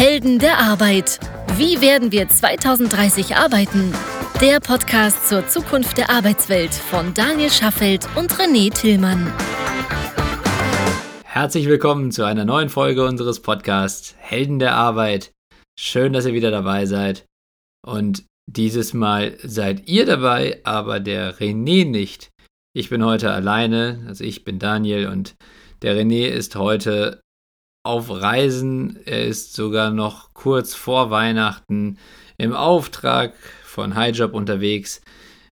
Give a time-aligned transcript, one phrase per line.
[0.00, 1.20] Helden der Arbeit.
[1.58, 3.92] Wie werden wir 2030 arbeiten?
[4.40, 9.30] Der Podcast zur Zukunft der Arbeitswelt von Daniel Schaffelt und René Tillmann.
[11.22, 15.32] Herzlich willkommen zu einer neuen Folge unseres Podcasts Helden der Arbeit.
[15.78, 17.26] Schön, dass ihr wieder dabei seid.
[17.86, 22.30] Und dieses Mal seid ihr dabei, aber der René nicht.
[22.74, 25.34] Ich bin heute alleine, also ich bin Daniel und
[25.82, 27.20] der René ist heute
[27.82, 28.98] auf Reisen.
[29.06, 31.98] Er ist sogar noch kurz vor Weihnachten
[32.38, 33.34] im Auftrag
[33.64, 35.00] von Highjob unterwegs.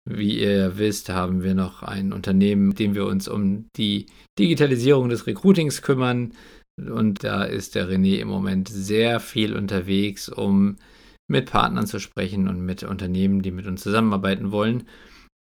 [0.05, 5.09] Wie ihr wisst, haben wir noch ein Unternehmen, mit dem wir uns um die Digitalisierung
[5.09, 6.33] des Recruitings kümmern.
[6.77, 10.77] Und da ist der René im Moment sehr viel unterwegs, um
[11.29, 14.87] mit Partnern zu sprechen und mit Unternehmen, die mit uns zusammenarbeiten wollen.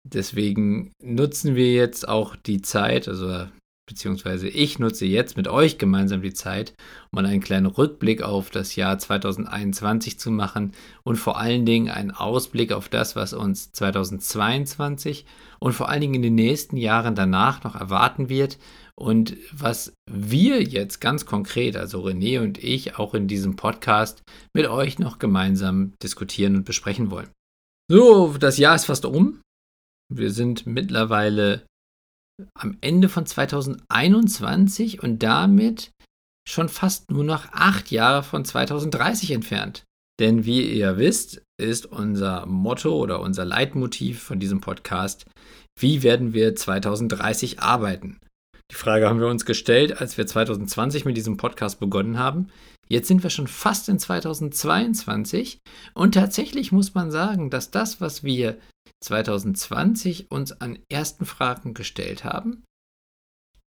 [0.08, 3.46] Deswegen nutzen wir jetzt auch die Zeit, also
[3.90, 6.74] beziehungsweise ich nutze jetzt mit euch gemeinsam die Zeit,
[7.10, 10.70] um einen kleinen Rückblick auf das Jahr 2021 zu machen
[11.02, 15.26] und vor allen Dingen einen Ausblick auf das, was uns 2022
[15.58, 18.58] und vor allen Dingen in den nächsten Jahren danach noch erwarten wird
[18.94, 24.22] und was wir jetzt ganz konkret, also René und ich, auch in diesem Podcast
[24.54, 27.30] mit euch noch gemeinsam diskutieren und besprechen wollen.
[27.90, 29.40] So, das Jahr ist fast um.
[30.12, 31.66] Wir sind mittlerweile
[32.54, 35.90] am Ende von 2021 und damit
[36.48, 39.84] schon fast nur noch acht Jahre von 2030 entfernt.
[40.20, 45.24] Denn wie ihr wisst, ist unser Motto oder unser Leitmotiv von diesem Podcast,
[45.78, 48.20] wie werden wir 2030 arbeiten?
[48.70, 52.48] Die Frage haben wir uns gestellt, als wir 2020 mit diesem Podcast begonnen haben.
[52.90, 55.60] Jetzt sind wir schon fast in 2022
[55.94, 58.58] und tatsächlich muss man sagen, dass das, was wir
[59.04, 62.64] 2020 uns an ersten Fragen gestellt haben,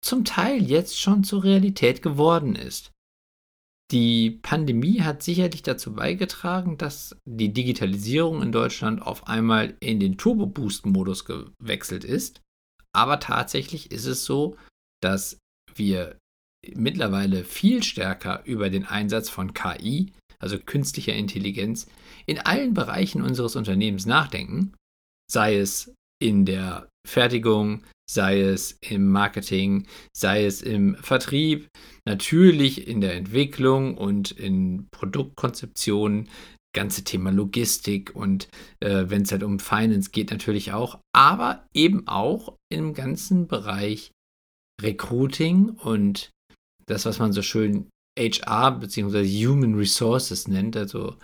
[0.04, 2.92] zum Teil jetzt schon zur Realität geworden ist.
[3.92, 10.18] Die Pandemie hat sicherlich dazu beigetragen, dass die Digitalisierung in Deutschland auf einmal in den
[10.18, 12.42] Turbo-Boost-Modus gewechselt ist.
[12.94, 14.58] Aber tatsächlich ist es so,
[15.02, 15.40] dass
[15.74, 16.20] wir
[16.76, 21.88] mittlerweile viel stärker über den Einsatz von KI, also künstlicher Intelligenz,
[22.26, 24.74] in allen Bereichen unseres Unternehmens nachdenken.
[25.30, 31.68] Sei es in der Fertigung, sei es im Marketing, sei es im Vertrieb,
[32.06, 36.30] natürlich in der Entwicklung und in Produktkonzeption,
[36.74, 38.50] ganze Thema Logistik und
[38.82, 44.12] äh, wenn es halt um Finance geht, natürlich auch, aber eben auch im ganzen Bereich
[44.82, 46.30] Recruiting und
[46.88, 49.26] das, was man so schön HR bzw.
[49.46, 51.16] Human Resources nennt, also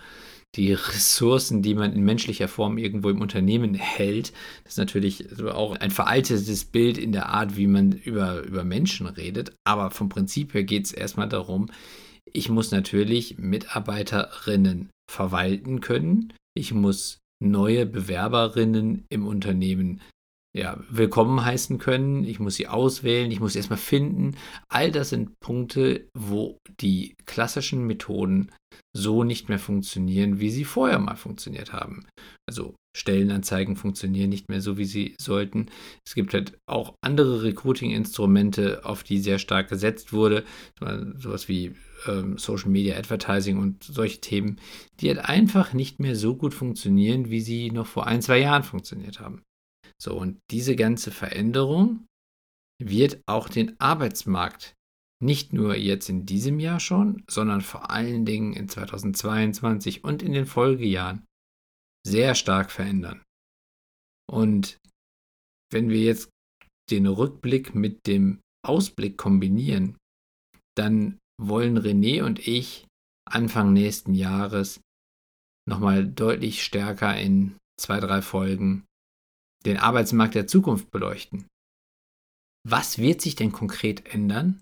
[0.54, 4.32] die Ressourcen, die man in menschlicher Form irgendwo im Unternehmen hält.
[4.62, 9.06] Das ist natürlich auch ein veraltetes Bild in der Art, wie man über, über Menschen
[9.06, 9.56] redet.
[9.64, 11.70] Aber vom Prinzip her geht es erstmal darum,
[12.32, 16.32] ich muss natürlich Mitarbeiterinnen verwalten können.
[16.56, 20.00] Ich muss neue Bewerberinnen im Unternehmen
[20.56, 22.22] ja, willkommen heißen können.
[22.24, 24.36] Ich muss sie auswählen, ich muss sie erstmal finden.
[24.68, 28.52] All das sind Punkte, wo die klassischen Methoden
[28.96, 32.06] so nicht mehr funktionieren, wie sie vorher mal funktioniert haben.
[32.48, 35.66] Also Stellenanzeigen funktionieren nicht mehr so, wie sie sollten.
[36.06, 40.44] Es gibt halt auch andere Recruiting-Instrumente, auf die sehr stark gesetzt wurde,
[41.16, 41.74] sowas wie
[42.06, 44.60] ähm, Social Media Advertising und solche Themen,
[45.00, 48.62] die halt einfach nicht mehr so gut funktionieren, wie sie noch vor ein, zwei Jahren
[48.62, 49.42] funktioniert haben.
[50.02, 52.06] So, und diese ganze Veränderung
[52.82, 54.74] wird auch den Arbeitsmarkt
[55.22, 60.32] nicht nur jetzt in diesem Jahr schon, sondern vor allen Dingen in 2022 und in
[60.32, 61.24] den Folgejahren
[62.06, 63.22] sehr stark verändern.
[64.30, 64.78] Und
[65.72, 66.28] wenn wir jetzt
[66.90, 69.96] den Rückblick mit dem Ausblick kombinieren,
[70.76, 72.86] dann wollen René und ich
[73.26, 74.80] Anfang nächsten Jahres
[75.68, 78.84] nochmal deutlich stärker in zwei, drei Folgen
[79.66, 81.46] den Arbeitsmarkt der Zukunft beleuchten.
[82.66, 84.60] Was wird sich denn konkret ändern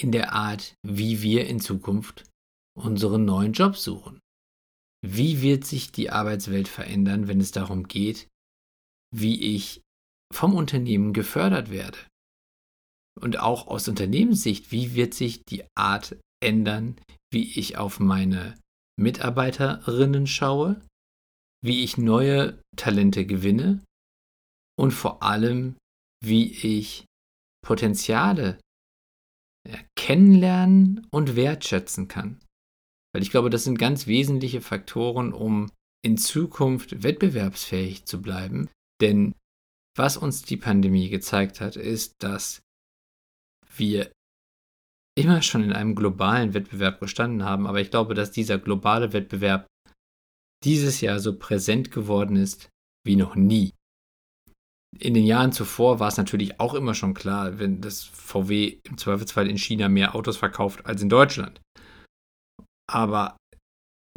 [0.00, 2.24] in der Art, wie wir in Zukunft
[2.78, 4.20] unseren neuen Job suchen?
[5.04, 8.28] Wie wird sich die Arbeitswelt verändern, wenn es darum geht,
[9.14, 9.82] wie ich
[10.32, 11.98] vom Unternehmen gefördert werde?
[13.20, 16.96] Und auch aus Unternehmenssicht, wie wird sich die Art ändern,
[17.32, 18.58] wie ich auf meine
[18.98, 20.80] Mitarbeiterinnen schaue,
[21.62, 23.82] wie ich neue Talente gewinne
[24.80, 25.76] und vor allem,
[26.24, 27.04] wie ich
[27.62, 28.58] Potenziale
[29.94, 32.40] kennenlernen und wertschätzen kann.
[33.12, 35.70] Weil ich glaube, das sind ganz wesentliche Faktoren, um
[36.02, 38.70] in Zukunft wettbewerbsfähig zu bleiben.
[39.02, 39.34] Denn
[39.98, 42.62] was uns die Pandemie gezeigt hat, ist, dass
[43.76, 44.10] wir
[45.14, 49.66] immer schon in einem globalen Wettbewerb gestanden haben, aber ich glaube, dass dieser globale Wettbewerb
[50.64, 52.70] dieses Jahr so präsent geworden ist
[53.04, 53.74] wie noch nie.
[54.98, 58.98] In den Jahren zuvor war es natürlich auch immer schon klar, wenn das VW im
[58.98, 61.60] Zweifelsfall in China mehr Autos verkauft als in Deutschland.
[62.90, 63.36] Aber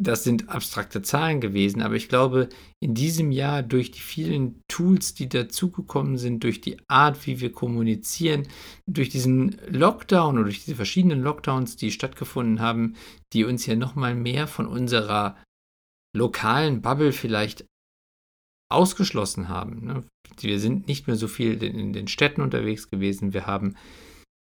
[0.02, 2.48] das sind abstrakte Zahlen gewesen, aber ich glaube,
[2.82, 7.52] in diesem Jahr durch die vielen Tools, die dazugekommen sind, durch die Art, wie wir
[7.52, 8.48] kommunizieren,
[8.90, 12.96] durch diesen Lockdown oder durch diese verschiedenen Lockdowns, die stattgefunden haben,
[13.32, 15.36] die uns ja nochmal mehr von unserer
[16.16, 17.64] lokalen Bubble vielleicht
[18.70, 19.84] ausgeschlossen haben.
[19.84, 20.04] Ne?
[20.40, 23.32] Wir sind nicht mehr so viel in den Städten unterwegs gewesen.
[23.32, 23.76] Wir haben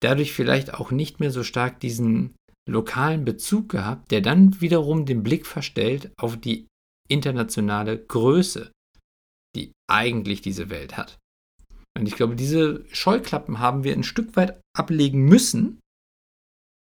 [0.03, 2.35] dadurch vielleicht auch nicht mehr so stark diesen
[2.69, 6.67] lokalen Bezug gehabt, der dann wiederum den Blick verstellt auf die
[7.09, 8.71] internationale Größe,
[9.57, 11.19] die eigentlich diese Welt hat.
[11.99, 15.81] Und ich glaube, diese Scheuklappen haben wir ein Stück weit ablegen müssen,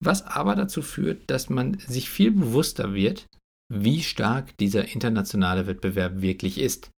[0.04, 3.26] was aber dazu führt, dass man sich viel bewusster wird,
[3.72, 6.90] wie stark dieser internationale Wettbewerb wirklich ist.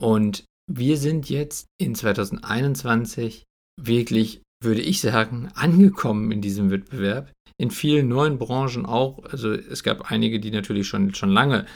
[0.00, 3.44] Und wir sind jetzt in 2021
[3.80, 7.32] wirklich, würde ich sagen, angekommen in diesem Wettbewerb.
[7.58, 9.22] In vielen neuen Branchen auch.
[9.24, 11.66] Also es gab einige, die natürlich schon, schon lange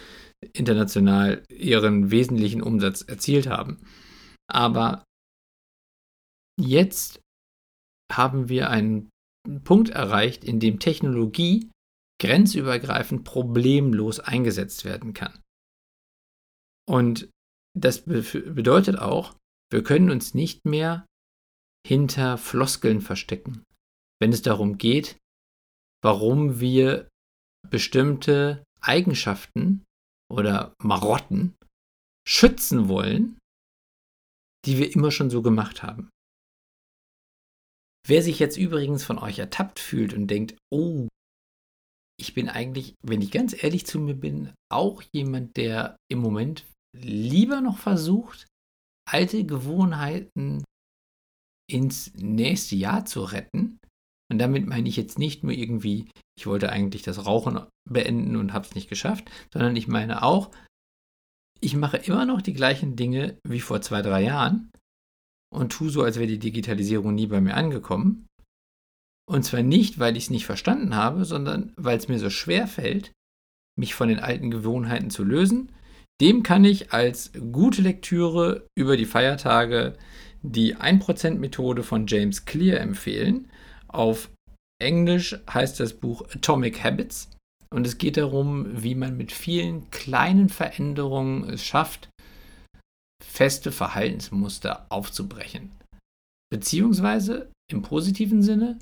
[0.52, 3.78] international ihren wesentlichen Umsatz erzielt haben.
[4.50, 5.04] Aber
[6.60, 7.20] jetzt
[8.12, 9.10] haben wir einen
[9.64, 11.70] Punkt erreicht, in dem Technologie
[12.20, 15.38] grenzübergreifend problemlos eingesetzt werden kann.
[16.86, 17.28] Und
[17.76, 19.34] das bedeutet auch,
[19.70, 21.06] wir können uns nicht mehr
[21.86, 23.64] hinter Floskeln verstecken,
[24.20, 25.18] wenn es darum geht,
[26.02, 27.08] warum wir
[27.68, 29.84] bestimmte Eigenschaften
[30.30, 31.56] oder Marotten
[32.26, 33.38] schützen wollen,
[34.64, 36.10] die wir immer schon so gemacht haben.
[38.06, 41.08] Wer sich jetzt übrigens von euch ertappt fühlt und denkt, oh,
[42.18, 46.66] ich bin eigentlich, wenn ich ganz ehrlich zu mir bin, auch jemand, der im Moment
[46.94, 48.46] lieber noch versucht,
[49.10, 50.64] alte Gewohnheiten
[51.70, 53.78] ins nächste Jahr zu retten.
[54.30, 58.52] Und damit meine ich jetzt nicht nur irgendwie, ich wollte eigentlich das Rauchen beenden und
[58.52, 60.50] habe es nicht geschafft, sondern ich meine auch,
[61.60, 64.70] ich mache immer noch die gleichen Dinge wie vor zwei, drei Jahren
[65.52, 68.26] und tue so, als wäre die Digitalisierung nie bei mir angekommen.
[69.26, 72.66] Und zwar nicht, weil ich es nicht verstanden habe, sondern weil es mir so schwer
[72.66, 73.12] fällt,
[73.78, 75.72] mich von den alten Gewohnheiten zu lösen,
[76.20, 79.96] dem kann ich als gute Lektüre über die Feiertage
[80.42, 83.50] die 1%-Methode von James Clear empfehlen.
[83.88, 84.30] Auf
[84.80, 87.30] Englisch heißt das Buch Atomic Habits
[87.72, 92.08] und es geht darum, wie man mit vielen kleinen Veränderungen es schafft,
[93.22, 95.72] feste Verhaltensmuster aufzubrechen.
[96.52, 98.78] Beziehungsweise im positiven Sinne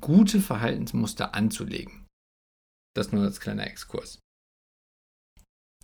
[0.00, 2.06] gute Verhaltensmuster anzulegen.
[2.96, 4.18] Das nur als kleiner Exkurs.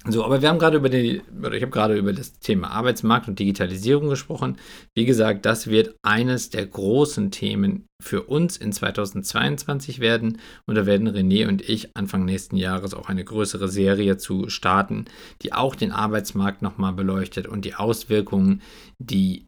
[0.06, 3.26] So, aber wir haben gerade über die, oder ich habe gerade über das Thema Arbeitsmarkt
[3.26, 4.58] und Digitalisierung gesprochen.
[4.94, 10.40] Wie gesagt, das wird eines der großen Themen für uns in 2022 werden.
[10.66, 15.06] Und da werden René und ich Anfang nächsten Jahres auch eine größere Serie zu starten,
[15.40, 18.60] die auch den Arbeitsmarkt nochmal beleuchtet und die Auswirkungen,
[18.98, 19.46] die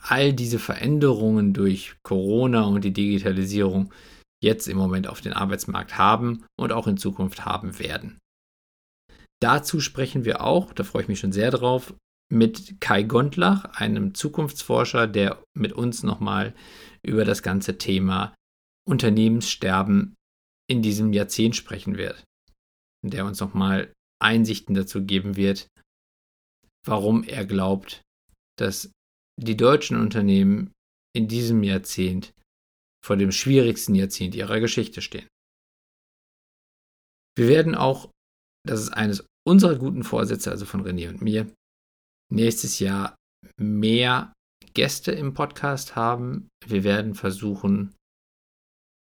[0.00, 3.92] all diese Veränderungen durch Corona und die Digitalisierung
[4.44, 8.18] jetzt im Moment auf den Arbeitsmarkt haben und auch in Zukunft haben werden.
[9.42, 11.94] Dazu sprechen wir auch, da freue ich mich schon sehr drauf,
[12.30, 16.54] mit Kai Gondlach, einem Zukunftsforscher, der mit uns nochmal
[17.04, 18.36] über das ganze Thema
[18.88, 20.14] Unternehmenssterben
[20.70, 22.22] in diesem Jahrzehnt sprechen wird.
[23.04, 25.66] Der uns nochmal Einsichten dazu geben wird,
[26.86, 28.00] warum er glaubt,
[28.56, 28.92] dass
[29.40, 30.70] die deutschen Unternehmen
[31.16, 32.32] in diesem Jahrzehnt
[33.04, 35.26] vor dem schwierigsten Jahrzehnt ihrer Geschichte stehen.
[37.36, 38.08] Wir werden auch,
[38.64, 41.50] das ist eines unsere guten Vorsätze, also von René und mir,
[42.32, 43.14] nächstes Jahr
[43.58, 44.32] mehr
[44.74, 46.48] Gäste im Podcast haben.
[46.66, 47.94] Wir werden versuchen,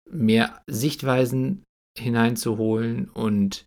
[0.10, 1.64] mehr Sichtweisen
[1.98, 3.66] hineinzuholen und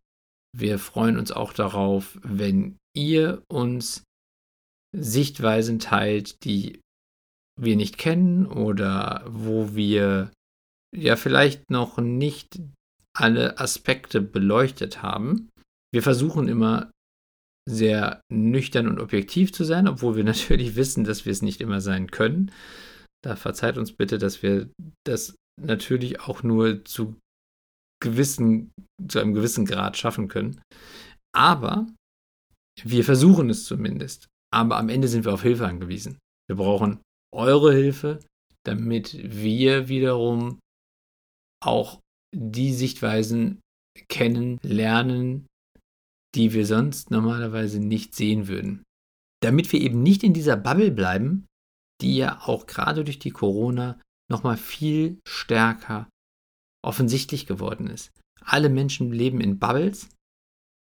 [0.57, 4.05] wir freuen uns auch darauf, wenn ihr uns
[4.97, 6.81] Sichtweisen teilt, die
[7.61, 10.31] wir nicht kennen oder wo wir
[10.97, 12.61] ja vielleicht noch nicht
[13.17, 15.51] alle Aspekte beleuchtet haben.
[15.95, 16.91] Wir versuchen immer
[17.71, 21.81] sehr nüchtern und objektiv zu sein, obwohl wir natürlich wissen, dass wir es nicht immer
[21.81, 22.51] sein können.
[23.23, 24.69] Da verzeiht uns bitte, dass wir
[25.07, 27.15] das natürlich auch nur zu
[28.03, 28.73] gewissen,
[29.07, 30.61] zu einem gewissen Grad schaffen können.
[31.33, 31.87] Aber
[32.83, 34.27] wir versuchen es zumindest.
[34.53, 36.19] Aber am Ende sind wir auf Hilfe angewiesen.
[36.49, 38.19] Wir brauchen eure Hilfe,
[38.67, 40.59] damit wir wiederum
[41.65, 42.01] auch
[42.35, 43.61] die Sichtweisen
[44.09, 45.47] kennenlernen,
[46.35, 48.83] die wir sonst normalerweise nicht sehen würden.
[49.43, 51.47] Damit wir eben nicht in dieser Bubble bleiben,
[52.01, 54.01] die ja auch gerade durch die Corona
[54.31, 56.09] nochmal viel stärker
[56.85, 58.11] offensichtlich geworden ist.
[58.41, 60.09] Alle Menschen leben in Bubbles,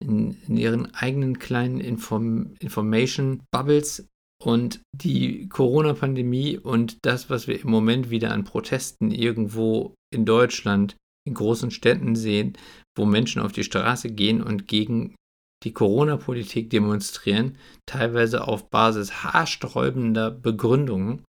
[0.02, 4.08] in, in ihren eigenen kleinen Inform Information Bubbles
[4.42, 10.98] und die Corona-Pandemie und das, was wir im Moment wieder an Protesten irgendwo in Deutschland,
[11.28, 12.58] in großen Städten sehen,
[12.98, 15.16] wo Menschen auf die Straße gehen und gegen
[15.64, 21.24] die Corona-Politik demonstrieren, teilweise auf Basis haarsträubender Begründungen,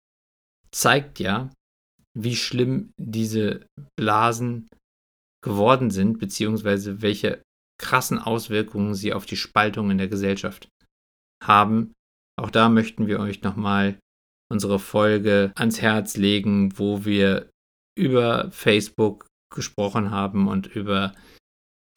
[0.72, 1.50] zeigt ja,
[2.18, 4.70] wie schlimm diese Blasen
[5.44, 7.42] geworden sind, beziehungsweise welche
[7.80, 10.68] krassen Auswirkungen sie auf die Spaltung in der Gesellschaft
[11.44, 11.94] haben.
[12.38, 13.98] Auch da möchten wir euch nochmal
[14.52, 17.50] unsere Folge ans Herz legen, wo wir
[17.98, 21.14] über Facebook gesprochen haben und über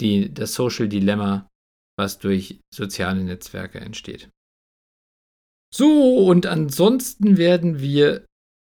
[0.00, 1.48] die, das Social Dilemma,
[2.02, 4.28] was durch soziale Netzwerke entsteht.
[5.72, 8.26] So, und ansonsten werden wir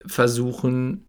[0.04, 1.06] versuchen,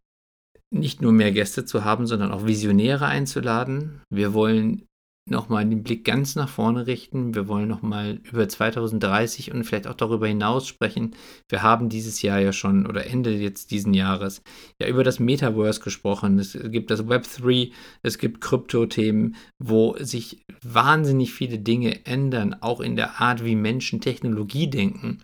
[0.73, 4.01] nicht nur mehr Gäste zu haben, sondern auch Visionäre einzuladen.
[4.09, 4.85] Wir wollen
[5.29, 7.35] nochmal den Blick ganz nach vorne richten.
[7.35, 11.15] Wir wollen nochmal über 2030 und vielleicht auch darüber hinaus sprechen.
[11.49, 14.41] Wir haben dieses Jahr ja schon oder Ende jetzt diesen Jahres
[14.79, 16.39] ja über das Metaverse gesprochen.
[16.39, 17.71] Es gibt das Web 3,
[18.03, 24.01] es gibt Krypto-Themen, wo sich wahnsinnig viele Dinge ändern, auch in der Art, wie Menschen
[24.01, 25.23] Technologie denken.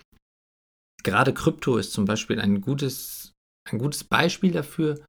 [1.04, 3.34] Gerade Krypto ist zum Beispiel ein gutes,
[3.70, 5.04] ein gutes Beispiel dafür,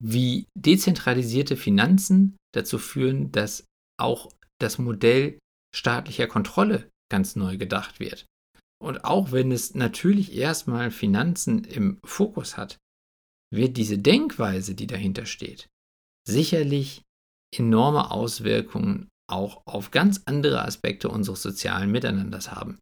[0.00, 3.64] wie dezentralisierte Finanzen dazu führen, dass
[3.98, 5.38] auch das Modell
[5.74, 8.26] staatlicher Kontrolle ganz neu gedacht wird.
[8.80, 12.78] Und auch wenn es natürlich erstmal Finanzen im Fokus hat,
[13.52, 15.68] wird diese Denkweise, die dahinter steht,
[16.26, 17.02] sicherlich
[17.54, 22.78] enorme Auswirkungen auch auf ganz andere Aspekte unseres sozialen Miteinanders haben.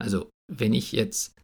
[0.00, 1.38] Also wenn ich jetzt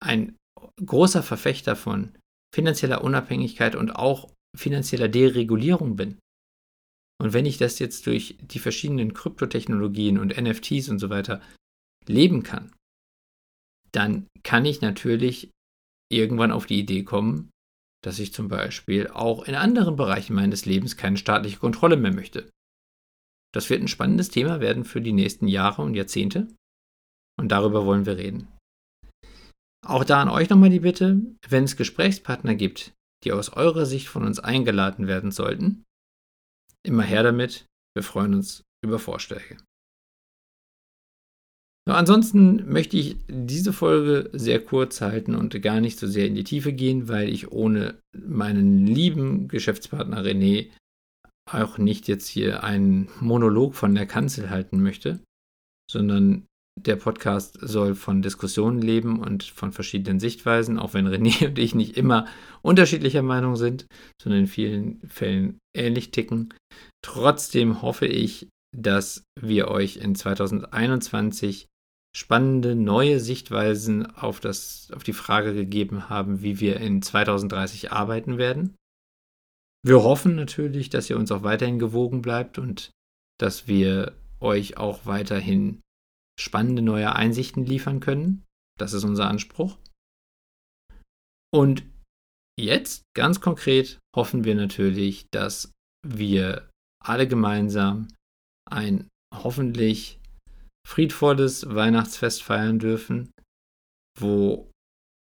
[0.00, 0.36] ein
[0.84, 2.16] großer Verfechter von
[2.54, 6.18] finanzieller Unabhängigkeit und auch finanzieller Deregulierung bin,
[7.20, 11.42] und wenn ich das jetzt durch die verschiedenen Kryptotechnologien und NFTs und so weiter
[12.06, 12.72] leben kann,
[13.92, 15.50] dann kann ich natürlich
[16.10, 17.50] irgendwann auf die Idee kommen,
[18.04, 22.48] dass ich zum Beispiel auch in anderen Bereichen meines Lebens keine staatliche Kontrolle mehr möchte.
[23.52, 26.48] Das wird ein spannendes Thema werden für die nächsten Jahre und Jahrzehnte.
[27.38, 28.48] Und darüber wollen wir reden.
[29.86, 32.92] Auch da an euch nochmal die Bitte, wenn es Gesprächspartner gibt,
[33.24, 35.84] die aus eurer Sicht von uns eingeladen werden sollten,
[36.86, 37.66] Immer her damit.
[37.94, 39.56] Wir freuen uns über Vorschläge.
[41.88, 46.34] So, ansonsten möchte ich diese Folge sehr kurz halten und gar nicht so sehr in
[46.34, 50.70] die Tiefe gehen, weil ich ohne meinen lieben Geschäftspartner René
[51.50, 55.20] auch nicht jetzt hier einen Monolog von der Kanzel halten möchte,
[55.90, 56.46] sondern
[56.82, 61.74] der Podcast soll von Diskussionen leben und von verschiedenen Sichtweisen, auch wenn René und ich
[61.74, 62.26] nicht immer
[62.62, 63.86] unterschiedlicher Meinung sind,
[64.22, 66.54] sondern in vielen Fällen ähnlich ticken.
[67.02, 71.66] Trotzdem hoffe ich, dass wir euch in 2021
[72.16, 78.38] spannende neue Sichtweisen auf, das, auf die Frage gegeben haben, wie wir in 2030 arbeiten
[78.38, 78.74] werden.
[79.84, 82.90] Wir hoffen natürlich, dass ihr uns auch weiterhin gewogen bleibt und
[83.38, 85.80] dass wir euch auch weiterhin
[86.38, 88.44] spannende neue Einsichten liefern können.
[88.78, 89.78] Das ist unser Anspruch.
[91.52, 91.84] Und
[92.58, 95.72] jetzt, ganz konkret, hoffen wir natürlich, dass
[96.06, 96.70] wir
[97.04, 98.08] alle gemeinsam
[98.70, 100.20] ein hoffentlich
[100.86, 103.30] friedvolles Weihnachtsfest feiern dürfen,
[104.18, 104.70] wo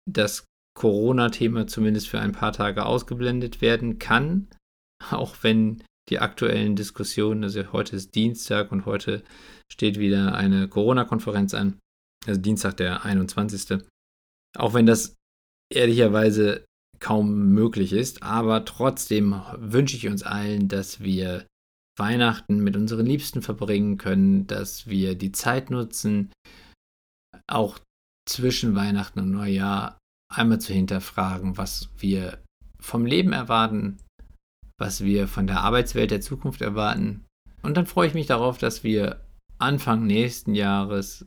[0.09, 0.45] das
[0.77, 4.49] Corona-Thema zumindest für ein paar Tage ausgeblendet werden kann,
[5.11, 9.23] auch wenn die aktuellen Diskussionen, also heute ist Dienstag und heute
[9.71, 11.79] steht wieder eine Corona-Konferenz an,
[12.27, 13.83] also Dienstag der 21.
[14.57, 15.15] Auch wenn das
[15.73, 16.65] ehrlicherweise
[17.01, 21.47] kaum möglich ist, aber trotzdem wünsche ich uns allen, dass wir
[21.99, 26.31] Weihnachten mit unseren Liebsten verbringen können, dass wir die Zeit nutzen,
[27.47, 27.79] auch
[28.29, 29.99] zwischen Weihnachten und Neujahr
[30.33, 32.43] einmal zu hinterfragen, was wir
[32.79, 33.99] vom Leben erwarten,
[34.79, 37.25] was wir von der Arbeitswelt der Zukunft erwarten.
[37.63, 39.21] Und dann freue ich mich darauf, dass wir
[39.59, 41.27] Anfang nächsten Jahres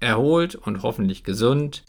[0.00, 1.84] erholt und hoffentlich gesund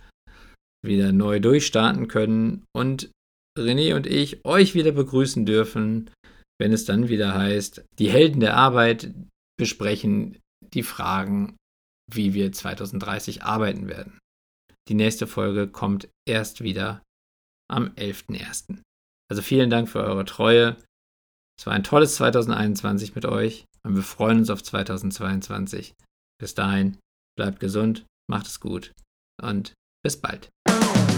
[0.85, 3.11] wieder neu durchstarten können und
[3.57, 6.09] René und ich euch wieder begrüßen dürfen,
[6.59, 9.13] wenn es dann wieder heißt, die Helden der Arbeit
[9.59, 10.39] besprechen
[10.73, 11.57] die Fragen,
[12.11, 14.19] wie wir 2030 arbeiten werden.
[14.87, 17.01] Die nächste Folge kommt erst wieder
[17.69, 18.79] am 11.01.
[19.29, 20.77] Also vielen Dank für eure Treue.
[21.59, 25.95] Es war ein tolles 2021 mit euch und wir freuen uns auf 2022.
[26.39, 26.97] Bis dahin,
[27.35, 28.91] bleibt gesund, macht es gut
[29.41, 30.49] und bis bald.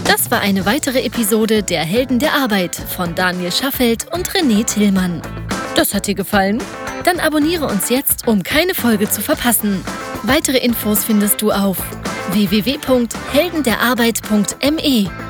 [0.04, 5.22] Das war eine weitere Episode der Helden der Arbeit von Daniel Schaffelt und René Tillmann.
[5.76, 6.62] Das hat dir gefallen?
[7.04, 9.84] Dann abonniere uns jetzt, um keine Folge zu verpassen.
[10.24, 11.78] Weitere Infos findest du auf
[12.32, 15.29] www.heldenderarbeit.me.